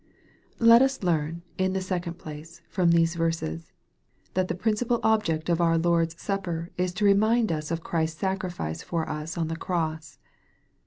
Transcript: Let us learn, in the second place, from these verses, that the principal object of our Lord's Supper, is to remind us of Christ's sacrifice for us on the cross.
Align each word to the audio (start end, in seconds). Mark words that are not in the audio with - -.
Let 0.57 0.81
us 0.81 1.03
learn, 1.03 1.43
in 1.59 1.73
the 1.73 1.79
second 1.81 2.15
place, 2.15 2.63
from 2.67 2.89
these 2.89 3.13
verses, 3.13 3.71
that 4.33 4.47
the 4.47 4.55
principal 4.55 4.99
object 5.03 5.47
of 5.47 5.61
our 5.61 5.77
Lord's 5.77 6.19
Supper, 6.19 6.71
is 6.75 6.91
to 6.93 7.05
remind 7.05 7.51
us 7.51 7.69
of 7.69 7.83
Christ's 7.83 8.19
sacrifice 8.19 8.81
for 8.81 9.07
us 9.07 9.37
on 9.37 9.47
the 9.47 9.55
cross. 9.55 10.17